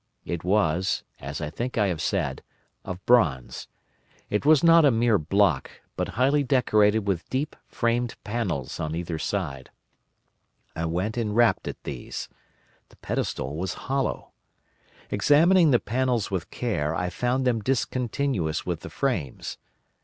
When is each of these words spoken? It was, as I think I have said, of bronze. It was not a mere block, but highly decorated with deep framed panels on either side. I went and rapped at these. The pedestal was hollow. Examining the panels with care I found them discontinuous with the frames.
It 0.25 0.43
was, 0.43 1.03
as 1.19 1.41
I 1.41 1.51
think 1.51 1.77
I 1.77 1.85
have 1.85 2.01
said, 2.01 2.41
of 2.83 3.05
bronze. 3.05 3.67
It 4.31 4.47
was 4.47 4.63
not 4.63 4.83
a 4.83 4.89
mere 4.89 5.19
block, 5.19 5.69
but 5.95 6.07
highly 6.17 6.41
decorated 6.43 7.07
with 7.07 7.29
deep 7.29 7.55
framed 7.67 8.15
panels 8.23 8.79
on 8.79 8.95
either 8.95 9.19
side. 9.19 9.69
I 10.75 10.85
went 10.85 11.17
and 11.17 11.35
rapped 11.35 11.67
at 11.67 11.83
these. 11.83 12.29
The 12.89 12.95
pedestal 12.97 13.55
was 13.55 13.75
hollow. 13.85 14.31
Examining 15.11 15.69
the 15.69 15.79
panels 15.79 16.31
with 16.31 16.49
care 16.49 16.95
I 16.95 17.11
found 17.11 17.45
them 17.45 17.59
discontinuous 17.61 18.65
with 18.65 18.79
the 18.79 18.89
frames. 18.89 19.59